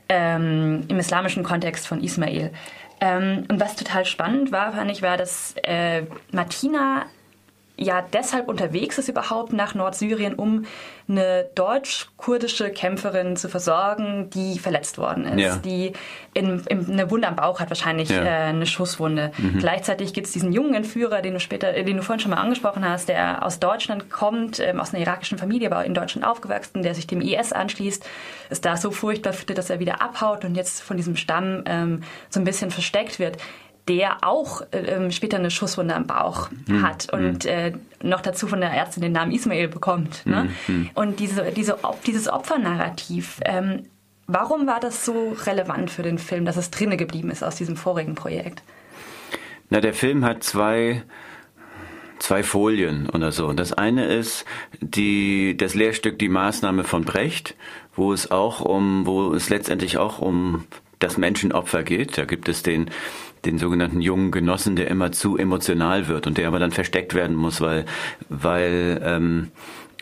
ähm, 0.09 0.85
im 0.87 0.99
islamischen 0.99 1.43
Kontext 1.43 1.87
von 1.87 2.03
Ismail. 2.03 2.51
Ähm, 2.99 3.45
und 3.47 3.59
was 3.61 3.75
total 3.75 4.05
spannend 4.05 4.51
war, 4.51 4.73
fand 4.73 4.91
ich, 4.91 5.01
war, 5.01 5.15
dass 5.15 5.53
äh, 5.63 6.03
Martina 6.31 7.05
ja 7.79 8.05
deshalb 8.13 8.47
unterwegs 8.47 8.97
ist 8.97 9.07
überhaupt 9.07 9.53
nach 9.53 9.73
Nordsyrien, 9.73 10.35
um 10.35 10.65
eine 11.07 11.45
deutsch-kurdische 11.55 12.69
Kämpferin 12.69 13.35
zu 13.35 13.49
versorgen, 13.49 14.29
die 14.29 14.59
verletzt 14.59 14.97
worden 14.97 15.25
ist, 15.25 15.39
ja. 15.39 15.55
die 15.55 15.93
in, 16.33 16.61
in, 16.67 16.91
eine 16.91 17.09
Wunde 17.09 17.27
am 17.27 17.35
Bauch 17.35 17.59
hat, 17.59 17.69
wahrscheinlich 17.69 18.09
ja. 18.09 18.23
äh, 18.23 18.29
eine 18.49 18.65
Schusswunde. 18.65 19.31
Mhm. 19.37 19.57
Gleichzeitig 19.59 20.13
gibt 20.13 20.27
es 20.27 20.33
diesen 20.33 20.53
jungen 20.53 20.75
Entführer, 20.75 21.21
den 21.21 21.33
du 21.33 21.39
später, 21.39 21.71
den 21.71 21.97
du 21.97 22.03
vorhin 22.03 22.19
schon 22.19 22.31
mal 22.31 22.37
angesprochen 22.37 22.87
hast, 22.87 23.09
der 23.09 23.43
aus 23.43 23.59
Deutschland 23.59 24.11
kommt, 24.11 24.59
ähm, 24.59 24.79
aus 24.79 24.93
einer 24.93 25.03
irakischen 25.03 25.37
Familie, 25.37 25.71
aber 25.71 25.85
in 25.85 25.93
Deutschland 25.93 26.27
aufgewachsen, 26.27 26.83
der 26.83 26.93
sich 26.93 27.07
dem 27.07 27.21
IS 27.21 27.53
anschließt, 27.53 28.05
ist 28.49 28.65
da 28.65 28.77
so 28.77 28.91
furchtbar, 28.91 29.33
dass 29.55 29.69
er 29.69 29.79
wieder 29.79 30.01
abhaut 30.01 30.45
und 30.45 30.55
jetzt 30.55 30.81
von 30.81 30.97
diesem 30.97 31.15
Stamm 31.15 31.63
ähm, 31.65 32.03
so 32.29 32.39
ein 32.39 32.43
bisschen 32.43 32.69
versteckt 32.69 33.19
wird 33.19 33.37
der 33.89 34.23
auch 34.23 34.61
äh, 34.71 34.77
ähm, 34.77 35.11
später 35.11 35.37
eine 35.37 35.51
Schusswunde 35.51 35.95
am 35.95 36.05
Bauch 36.05 36.49
mhm. 36.67 36.83
hat 36.83 37.11
und 37.11 37.43
mhm. 37.43 37.49
äh, 37.49 37.71
noch 38.03 38.21
dazu 38.21 38.47
von 38.47 38.61
der 38.61 38.69
Ärztin 38.69 39.01
den 39.01 39.11
Namen 39.11 39.31
Ismail 39.31 39.67
bekommt. 39.67 40.25
Ne? 40.25 40.49
Mhm. 40.67 40.91
Und 40.93 41.19
diese, 41.19 41.51
diese, 41.51 41.77
dieses 42.05 42.29
Opfernarrativ, 42.29 43.39
ähm, 43.43 43.83
warum 44.27 44.67
war 44.67 44.79
das 44.79 45.03
so 45.03 45.35
relevant 45.45 45.89
für 45.89 46.03
den 46.03 46.19
Film, 46.19 46.45
dass 46.45 46.55
es 46.55 46.69
drinne 46.69 46.95
geblieben 46.95 47.31
ist 47.31 47.43
aus 47.43 47.55
diesem 47.55 47.75
vorigen 47.75 48.15
Projekt? 48.15 48.61
Na, 49.71 49.81
der 49.81 49.93
Film 49.93 50.23
hat 50.23 50.43
zwei 50.43 51.03
zwei 52.19 52.43
Folien 52.43 53.09
oder 53.09 53.31
so. 53.31 53.53
Das 53.53 53.71
eine 53.71 54.05
ist 54.05 54.43
die, 54.81 55.55
das 55.55 55.73
Lehrstück 55.73 56.19
Die 56.19 56.27
Maßnahme 56.27 56.83
von 56.83 57.05
Brecht, 57.05 57.55
wo 57.95 58.11
es 58.11 58.29
auch 58.29 58.59
um, 58.59 59.05
wo 59.05 59.33
es 59.33 59.49
letztendlich 59.49 59.97
auch 59.97 60.19
um 60.19 60.65
das 60.99 61.17
Menschenopfer 61.17 61.83
geht. 61.83 62.17
Da 62.17 62.25
gibt 62.25 62.49
es 62.49 62.61
den 62.61 62.91
den 63.45 63.57
sogenannten 63.57 64.01
jungen 64.01 64.31
Genossen, 64.31 64.75
der 64.75 64.87
immer 64.87 65.11
zu 65.11 65.37
emotional 65.37 66.07
wird 66.07 66.27
und 66.27 66.37
der 66.37 66.47
aber 66.47 66.59
dann 66.59 66.71
versteckt 66.71 67.13
werden 67.13 67.35
muss, 67.35 67.61
weil, 67.61 67.85
weil 68.29 69.01
ähm, 69.03 69.51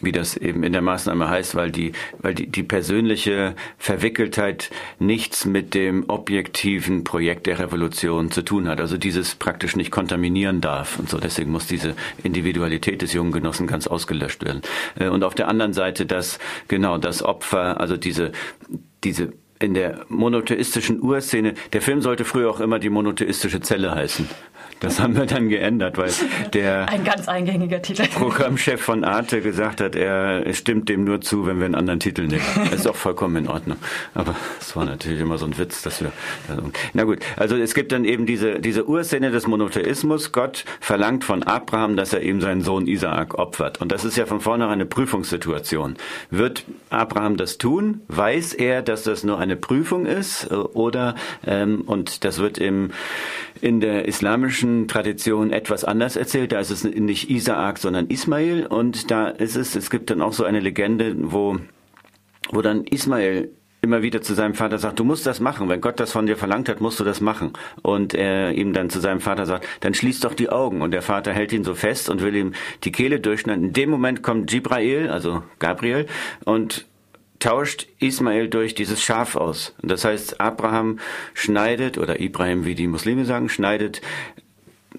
wie 0.02 0.12
das 0.12 0.38
eben 0.38 0.64
in 0.64 0.74
der 0.74 0.82
Maßnahme 0.82 1.30
heißt, 1.30 1.56
weil 1.56 1.72
die, 1.72 1.94
weil 2.20 2.34
die, 2.34 2.48
die 2.48 2.64
persönliche 2.64 3.56
Verwickeltheit 3.78 4.70
nichts 5.00 5.46
mit 5.46 5.74
dem 5.74 6.06
objektiven 6.08 7.04
Projekt 7.04 7.48
der 7.48 7.60
Revolution 7.60 8.32
zu 8.32 8.44
tun 8.44 8.68
hat. 8.68 8.80
Also 8.80 8.98
dieses 8.98 9.36
praktisch 9.36 9.76
nicht 9.76 9.92
kontaminieren 9.92 10.62
darf 10.62 11.00
und 11.00 11.10
so. 11.10 11.18
Deswegen 11.18 11.52
muss 11.52 11.68
diese 11.68 11.96
Individualität 12.24 13.02
des 13.02 13.14
jungen 13.14 13.32
Genossen 13.32 13.68
ganz 13.68 13.88
ausgelöscht 13.88 14.46
werden. 14.46 14.62
Äh, 15.00 15.10
und 15.10 15.24
auf 15.24 15.36
der 15.36 15.48
anderen 15.48 15.74
Seite 15.74 16.06
das, 16.06 16.40
genau, 16.68 16.98
das 16.98 17.24
Opfer, 17.24 17.80
also 17.80 17.98
diese, 17.98 18.32
diese 19.04 19.34
in 19.60 19.74
der 19.74 20.06
monotheistischen 20.10 21.02
Urszene, 21.02 21.54
der 21.74 21.82
Film 21.82 22.02
sollte 22.02 22.26
früher 22.26 22.50
auch 22.50 22.60
immer 22.60 22.80
die 22.80 22.90
monotheistische 22.90 23.62
Zelle 23.62 23.94
heißen. 23.94 24.30
Das 24.80 25.00
haben 25.00 25.16
wir 25.16 25.26
dann 25.26 25.50
geändert, 25.50 25.98
weil 25.98 26.12
der 26.54 26.88
ein 26.90 27.04
ganz 27.04 27.28
eingängiger 27.28 27.82
Titel. 27.82 28.08
Programmchef 28.08 28.80
von 28.80 29.04
Arte 29.04 29.42
gesagt 29.42 29.82
hat, 29.82 29.96
er 29.96 30.54
stimmt 30.54 30.90
dem 30.90 31.04
nur 31.04 31.22
zu, 31.22 31.48
wenn 31.48 31.58
wir 31.58 31.66
einen 31.66 31.76
anderen 31.76 32.00
Titel 32.00 32.28
nehmen. 32.28 32.44
Das 32.70 32.74
ist 32.82 32.88
auch 32.88 32.96
vollkommen 32.96 33.36
in 33.38 33.48
Ordnung. 33.48 33.78
Aber 34.14 34.36
es 34.60 34.76
war 34.76 34.86
natürlich 34.86 35.20
immer 35.22 35.38
so 35.38 35.46
ein 35.46 35.58
Witz, 35.58 35.82
dass 35.82 36.02
wir. 36.02 36.12
Na 36.94 37.04
gut, 37.04 37.20
also 37.36 37.56
es 37.56 37.74
gibt 37.74 37.92
dann 37.92 38.06
eben 38.06 38.26
diese 38.26 38.60
diese 38.60 38.88
Urszene 38.88 39.32
des 39.32 39.48
Monotheismus. 39.48 40.32
Gott 40.32 40.66
verlangt 40.80 41.24
von 41.24 41.44
Abraham, 41.44 41.96
dass 41.96 42.14
er 42.14 42.22
ihm 42.22 42.42
seinen 42.42 42.62
Sohn 42.62 42.88
Isaak 42.88 43.36
opfert, 43.36 43.82
und 43.82 43.92
das 43.92 44.06
ist 44.06 44.18
ja 44.18 44.26
von 44.26 44.42
vornherein 44.42 44.74
eine 44.74 44.86
Prüfungssituation. 44.86 45.96
Wird 46.30 46.66
Abraham 46.90 47.38
das 47.38 47.58
tun? 47.58 48.02
Weiß 48.10 48.54
er, 48.54 48.82
dass 48.82 49.04
das 49.04 49.24
nur 49.24 49.40
eine 49.40 49.56
Prüfung 49.56 50.06
ist, 50.06 50.52
oder 50.52 51.16
ähm, 51.46 51.82
und 51.86 52.24
das 52.24 52.40
wird 52.40 52.58
im 52.58 52.92
in 53.62 53.80
der 53.80 54.06
islamischen 54.08 54.67
Tradition 54.88 55.52
etwas 55.52 55.84
anders 55.84 56.16
erzählt. 56.16 56.52
Da 56.52 56.60
ist 56.60 56.72
es 56.72 56.84
nicht 56.84 57.30
Isaak, 57.30 57.78
sondern 57.78 58.08
Ismail. 58.08 58.66
Und 58.66 59.12
da 59.12 59.28
ist 59.28 59.56
es, 59.56 59.76
es 59.76 59.90
gibt 59.90 60.10
dann 60.10 60.22
auch 60.22 60.34
so 60.34 60.44
eine 60.44 60.60
Legende, 60.60 61.16
wo, 61.18 61.58
wo 62.52 62.62
dann 62.62 62.86
Ismail 62.86 63.50
immer 63.82 64.02
wieder 64.02 64.22
zu 64.22 64.34
seinem 64.34 64.54
Vater 64.54 64.80
sagt, 64.80 65.00
du 65.00 65.04
musst 65.04 65.26
das 65.26 65.40
machen. 65.40 65.70
Wenn 65.70 65.82
Gott 65.82 66.00
das 66.00 66.12
von 66.12 66.26
dir 66.26 66.36
verlangt 66.36 66.68
hat, 66.68 66.82
musst 66.82 67.00
du 67.00 67.04
das 67.04 67.22
machen. 67.22 67.54
Und 67.82 68.14
er 68.14 68.52
ihm 68.54 68.74
dann 68.74 68.90
zu 68.90 69.00
seinem 69.00 69.22
Vater 69.22 69.46
sagt, 69.46 69.68
dann 69.82 69.94
schließ 69.94 70.20
doch 70.22 70.34
die 70.34 70.50
Augen. 70.50 70.82
Und 70.82 70.92
der 70.92 71.02
Vater 71.02 71.32
hält 71.32 71.54
ihn 71.54 71.64
so 71.64 71.76
fest 71.76 72.10
und 72.10 72.22
will 72.22 72.36
ihm 72.36 72.54
die 72.84 72.92
Kehle 72.92 73.20
durchschneiden. 73.20 73.66
In 73.66 73.74
dem 73.74 73.90
Moment 73.90 74.24
kommt 74.24 74.52
Jibrael, 74.52 75.10
also 75.10 75.44
Gabriel, 75.60 76.08
und 76.44 76.86
tauscht 77.40 77.88
Ismael 78.00 78.50
durch 78.50 78.76
dieses 78.76 79.02
Schaf 79.02 79.36
aus. 79.36 79.76
Das 79.82 80.06
heißt, 80.06 80.42
Abraham 80.42 81.00
schneidet, 81.34 81.98
oder 81.98 82.20
Ibrahim, 82.20 82.66
wie 82.66 82.76
die 82.76 82.88
Muslime 82.88 83.26
sagen, 83.26 83.50
schneidet 83.50 84.02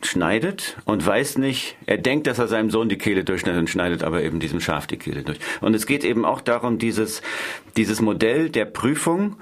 schneidet 0.07 0.76
und 0.85 1.05
weiß 1.05 1.38
nicht, 1.38 1.76
er 1.87 1.99
denkt, 1.99 2.26
dass 2.26 2.38
er 2.38 2.49
seinem 2.49 2.71
Sohn 2.71 2.88
die 2.88 2.99
Kehle 2.99 3.25
durchschneidet 3.25 3.61
und 3.61 3.71
schneidet 3.71 4.02
aber 4.02 4.23
eben 4.23 4.40
diesem 4.40 4.61
Schaf 4.61 4.87
die 4.87 4.97
Kehle 4.97 5.23
durch. 5.23 5.38
Und 5.61 5.75
es 5.75 5.87
geht 5.87 6.05
eben 6.05 6.25
auch 6.25 6.40
darum, 6.40 6.78
dieses, 6.78 7.23
dieses 7.76 8.00
Modell 8.00 8.50
der 8.50 8.64
Prüfung, 8.64 9.37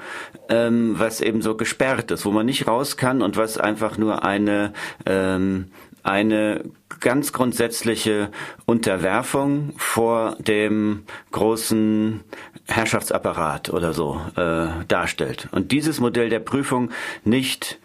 ähm, 0.49 0.95
was 0.99 1.21
eben 1.21 1.43
so 1.43 1.57
gesperrt 1.57 2.11
ist, 2.11 2.25
wo 2.25 2.31
man 2.31 2.47
nicht 2.47 2.67
raus 2.67 2.97
kann 2.97 3.23
und 3.23 3.37
was 3.37 3.59
einfach 3.59 3.99
nur 3.99 4.25
eine, 4.25 4.73
ähm, 5.05 5.67
eine 6.03 6.65
ganz 7.01 7.33
grundsätzliche 7.33 8.31
Unterwerfung 8.65 9.73
vor 9.77 10.37
dem 10.39 11.05
großen 11.33 12.23
Herrschaftsapparat 12.67 13.71
oder 13.71 13.93
so 13.93 14.21
äh, 14.37 14.69
darstellt. 14.89 15.49
Und 15.53 15.73
dieses 15.73 16.01
Modell 16.01 16.29
der 16.29 16.41
Prüfung 16.41 16.91
nicht, 17.25 17.79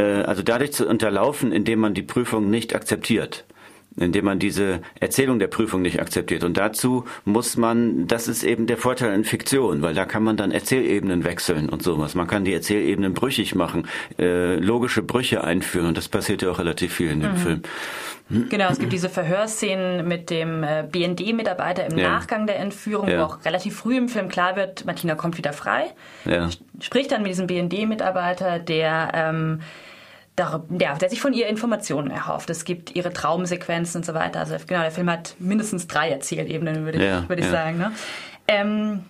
also 0.00 0.42
dadurch 0.42 0.72
zu 0.72 0.88
unterlaufen, 0.88 1.52
indem 1.52 1.80
man 1.80 1.94
die 1.94 2.02
Prüfung 2.02 2.50
nicht 2.50 2.74
akzeptiert 2.74 3.44
indem 3.96 4.24
man 4.24 4.38
diese 4.38 4.80
Erzählung 5.00 5.38
der 5.38 5.48
Prüfung 5.48 5.82
nicht 5.82 6.00
akzeptiert. 6.00 6.44
Und 6.44 6.56
dazu 6.56 7.04
muss 7.24 7.56
man, 7.56 8.06
das 8.06 8.28
ist 8.28 8.42
eben 8.42 8.66
der 8.66 8.78
Vorteil 8.78 9.14
in 9.14 9.24
Fiktion, 9.24 9.82
weil 9.82 9.94
da 9.94 10.04
kann 10.04 10.22
man 10.22 10.36
dann 10.36 10.50
Erzählebenen 10.50 11.24
wechseln 11.24 11.68
und 11.68 11.82
sowas. 11.82 12.14
Man 12.14 12.26
kann 12.26 12.44
die 12.44 12.54
Erzählebenen 12.54 13.14
brüchig 13.14 13.54
machen, 13.54 13.86
äh, 14.18 14.56
logische 14.56 15.02
Brüche 15.02 15.44
einführen. 15.44 15.88
Und 15.88 15.96
das 15.96 16.08
passiert 16.08 16.42
ja 16.42 16.50
auch 16.50 16.58
relativ 16.58 16.94
viel 16.94 17.10
in 17.10 17.20
dem 17.20 17.32
mhm. 17.32 17.36
Film. 17.36 17.62
Genau, 18.48 18.68
es 18.70 18.78
gibt 18.78 18.92
diese 18.92 19.10
Verhörszenen 19.10 20.08
mit 20.08 20.30
dem 20.30 20.62
äh, 20.62 20.86
BND-Mitarbeiter 20.90 21.86
im 21.86 21.98
ja. 21.98 22.08
Nachgang 22.08 22.46
der 22.46 22.58
Entführung, 22.60 23.08
ja. 23.08 23.18
wo 23.18 23.24
auch 23.24 23.44
relativ 23.44 23.76
früh 23.76 23.96
im 23.96 24.08
Film 24.08 24.28
klar 24.28 24.56
wird, 24.56 24.86
Martina 24.86 25.14
kommt 25.16 25.36
wieder 25.36 25.52
frei. 25.52 25.92
Ja. 26.24 26.48
Spricht 26.80 27.12
dann 27.12 27.22
mit 27.22 27.30
diesem 27.30 27.46
BND-Mitarbeiter, 27.46 28.58
der 28.58 29.10
ähm, 29.14 29.60
der, 30.68 30.96
der 30.96 31.10
sich 31.10 31.20
von 31.20 31.32
ihr 31.32 31.46
Informationen 31.46 32.10
erhofft. 32.10 32.50
Es 32.50 32.64
gibt 32.64 32.94
ihre 32.94 33.12
Traumsequenzen 33.12 34.00
und 34.00 34.04
so 34.04 34.14
weiter. 34.14 34.40
Also 34.40 34.56
genau, 34.66 34.82
der 34.82 34.90
Film 34.90 35.10
hat 35.10 35.36
mindestens 35.38 35.86
drei 35.86 36.10
Erzählebenen, 36.10 36.84
würde 36.84 37.04
ja, 37.04 37.20
ich, 37.20 37.28
würd 37.28 37.40
ich 37.40 37.46
ja. 37.46 37.52
sagen. 37.52 37.78
Ne? 37.78 37.92
Ähm, 38.48 39.04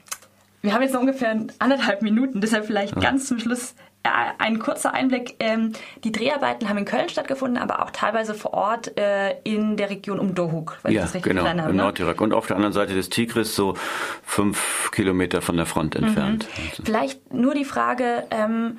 wir 0.63 0.75
haben 0.75 0.83
jetzt 0.83 0.93
noch 0.93 1.01
ungefähr 1.01 1.37
anderthalb 1.59 2.03
Minuten, 2.03 2.41
deshalb 2.41 2.67
vielleicht 2.67 2.95
ja. 2.95 3.03
ganz 3.03 3.27
zum 3.27 3.39
Schluss 3.41 3.75
äh, 4.05 4.09
ein 4.39 4.59
kurzer 4.59 4.95
Einblick. 4.95 5.37
Ähm, 5.39 5.73
die 6.05 6.13
Dreharbeiten 6.13 6.69
haben 6.69 6.79
in 6.79 6.85
Köln 6.85 7.09
stattgefunden, 7.09 7.59
aber 7.59 7.83
auch 7.83 7.91
teilweise 7.91 8.35
vor 8.35 8.55
Ort 8.55 8.99
äh, 8.99 9.37
in 9.45 9.77
der 9.77 9.91
Region 9.91 10.19
um 10.19 10.35
Dohuk, 10.35 10.79
weil 10.83 10.93
ja, 10.93 11.01
ich 11.01 11.07
das 11.07 11.15
richtig 11.15 11.33
genau, 11.33 11.49
habe, 11.49 11.61
im 11.61 11.77
ne? 11.77 11.83
Nordirak. 11.83 12.21
Und 12.21 12.33
auf 12.33 12.47
der 12.47 12.57
anderen 12.57 12.73
Seite 12.73 12.95
des 12.95 13.11
Tigris, 13.11 13.55
so 13.55 13.75
fünf 14.25 14.91
Kilometer 14.93 15.41
von 15.43 15.57
der 15.57 15.67
Front 15.67 15.97
entfernt. 15.97 16.47
Mhm. 16.57 16.85
Vielleicht 16.85 17.33
nur 17.33 17.55
die 17.55 17.65
Frage, 17.65 18.25
ähm, 18.31 18.79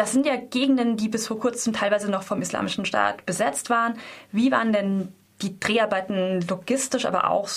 das 0.00 0.12
sind 0.12 0.24
ja 0.24 0.36
Gegenden, 0.36 0.96
die 0.96 1.10
bis 1.10 1.26
vor 1.26 1.38
kurzem 1.38 1.74
teilweise 1.74 2.10
noch 2.10 2.22
vom 2.22 2.40
Islamischen 2.40 2.86
Staat 2.86 3.26
besetzt 3.26 3.68
waren. 3.68 3.98
Wie 4.32 4.50
waren 4.50 4.72
denn 4.72 5.12
die 5.42 5.60
Dreharbeiten 5.60 6.40
logistisch, 6.48 7.04
aber 7.04 7.28
auch 7.28 7.50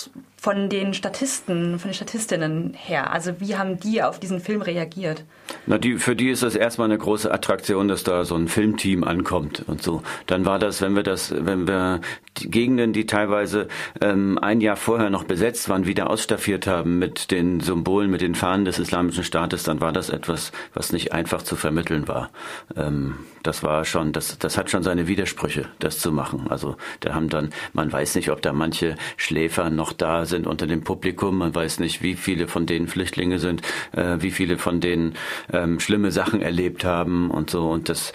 von 0.44 0.68
den 0.68 0.92
Statisten, 0.92 1.78
von 1.78 1.88
den 1.88 1.94
Statistinnen 1.94 2.74
her? 2.74 3.10
Also 3.10 3.40
wie 3.40 3.56
haben 3.56 3.80
die 3.80 4.02
auf 4.02 4.20
diesen 4.20 4.40
Film 4.40 4.60
reagiert? 4.60 5.24
Na, 5.66 5.78
die, 5.78 5.96
für 5.96 6.14
die 6.14 6.28
ist 6.28 6.42
das 6.42 6.54
erstmal 6.54 6.88
eine 6.88 6.98
große 6.98 7.32
Attraktion, 7.32 7.88
dass 7.88 8.04
da 8.04 8.26
so 8.26 8.34
ein 8.34 8.48
Filmteam 8.48 9.04
ankommt 9.04 9.64
und 9.66 9.82
so. 9.82 10.02
Dann 10.26 10.44
war 10.44 10.58
das, 10.58 10.82
wenn 10.82 10.94
wir 10.96 11.02
das, 11.02 11.34
wenn 11.34 11.66
wir 11.66 12.02
die 12.36 12.50
Gegenden, 12.50 12.92
die 12.92 13.06
teilweise 13.06 13.68
ähm, 14.02 14.38
ein 14.38 14.60
Jahr 14.60 14.76
vorher 14.76 15.08
noch 15.08 15.24
besetzt 15.24 15.70
waren, 15.70 15.86
wieder 15.86 16.10
ausstaffiert 16.10 16.66
haben 16.66 16.98
mit 16.98 17.30
den 17.30 17.60
Symbolen, 17.60 18.10
mit 18.10 18.20
den 18.20 18.34
Fahnen 18.34 18.66
des 18.66 18.78
Islamischen 18.78 19.24
Staates, 19.24 19.62
dann 19.62 19.80
war 19.80 19.92
das 19.92 20.10
etwas, 20.10 20.52
was 20.74 20.92
nicht 20.92 21.14
einfach 21.14 21.40
zu 21.40 21.56
vermitteln 21.56 22.06
war. 22.06 22.28
Ähm, 22.76 23.14
das 23.42 23.62
war 23.62 23.84
schon, 23.84 24.12
das, 24.12 24.38
das 24.38 24.58
hat 24.58 24.70
schon 24.70 24.82
seine 24.82 25.06
Widersprüche, 25.06 25.68
das 25.78 25.98
zu 25.98 26.12
machen. 26.12 26.46
Also 26.50 26.76
da 27.00 27.14
haben 27.14 27.28
dann, 27.28 27.50
man 27.72 27.90
weiß 27.90 28.14
nicht, 28.16 28.30
ob 28.30 28.42
da 28.42 28.52
manche 28.52 28.96
Schläfer 29.16 29.70
noch 29.70 29.92
da 29.92 30.24
sind 30.24 30.33
sind 30.34 30.48
unter 30.48 30.66
dem 30.66 30.82
Publikum. 30.82 31.38
Man 31.38 31.54
weiß 31.54 31.78
nicht, 31.78 32.02
wie 32.02 32.14
viele 32.14 32.48
von 32.48 32.66
denen 32.66 32.88
Flüchtlinge 32.88 33.38
sind, 33.38 33.62
äh, 33.92 34.16
wie 34.18 34.32
viele 34.32 34.58
von 34.58 34.80
denen 34.80 35.14
ähm, 35.52 35.78
schlimme 35.78 36.10
Sachen 36.10 36.42
erlebt 36.42 36.84
haben 36.84 37.30
und 37.30 37.50
so. 37.50 37.70
Und 37.70 37.88
das 37.88 38.12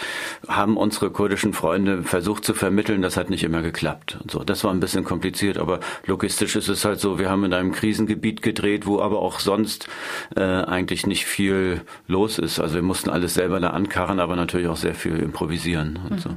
haben 0.48 0.76
unsere 0.76 1.12
kurdischen 1.12 1.54
Freunde 1.54 2.04
versucht 2.04 2.44
zu 2.44 2.54
vermitteln. 2.54 3.02
Das 3.02 3.16
hat 3.16 3.30
nicht 3.30 3.44
immer 3.44 3.62
geklappt. 3.62 4.18
Und 4.22 4.32
so, 4.32 4.44
das 4.44 4.64
war 4.66 4.72
ein 4.72 4.82
bisschen 4.82 5.06
kompliziert, 5.06 5.58
aber 5.58 5.80
logistisch 6.06 6.58
ist 6.58 6.68
es 6.68 6.84
halt 6.84 7.00
so. 7.00 7.20
Wir 7.20 7.30
haben 7.30 7.46
in 7.46 7.54
einem 7.54 7.72
Krisengebiet 7.72 8.42
gedreht, 8.42 8.86
wo 8.86 9.00
aber 9.00 9.20
auch 9.20 9.40
sonst 9.40 9.88
äh, 10.36 10.42
eigentlich 10.42 11.08
nicht 11.08 11.26
viel 11.26 11.82
los 12.08 12.38
ist. 12.38 12.60
Also 12.60 12.76
wir 12.76 12.82
mussten 12.82 13.10
alles 13.10 13.34
selber 13.36 13.62
da 13.62 13.70
ankarren, 13.70 14.20
aber 14.20 14.36
natürlich 14.36 14.68
auch 14.68 14.76
sehr 14.76 14.96
viel 14.96 15.16
improvisieren 15.20 16.00
und 16.10 16.20
so. 16.20 16.32